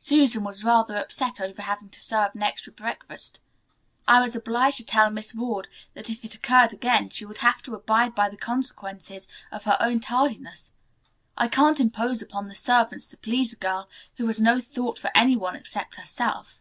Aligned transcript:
Susan 0.00 0.42
was 0.42 0.64
rather 0.64 0.96
upset 0.98 1.40
over 1.40 1.62
having 1.62 1.88
to 1.88 2.00
serve 2.00 2.34
an 2.34 2.42
extra 2.42 2.72
breakfast. 2.72 3.38
I 4.08 4.20
was 4.20 4.34
obliged 4.34 4.78
to 4.78 4.84
tell 4.84 5.10
Miss 5.10 5.32
Ward 5.32 5.68
that 5.94 6.10
if 6.10 6.24
it 6.24 6.34
occurred 6.34 6.72
again 6.72 7.08
she 7.10 7.24
would 7.24 7.38
have 7.38 7.62
to 7.62 7.76
abide 7.76 8.12
by 8.12 8.28
the 8.28 8.36
consequences 8.36 9.28
of 9.52 9.66
her 9.66 9.76
own 9.78 10.00
tardiness. 10.00 10.72
I 11.36 11.46
can't 11.46 11.78
impose 11.78 12.20
upon 12.20 12.48
the 12.48 12.54
servants 12.56 13.06
to 13.06 13.16
please 13.16 13.52
a 13.52 13.56
girl 13.56 13.88
who 14.16 14.26
has 14.26 14.40
no 14.40 14.60
thought 14.60 14.98
for 14.98 15.12
any 15.14 15.36
one 15.36 15.54
except 15.54 15.94
herself." 15.94 16.58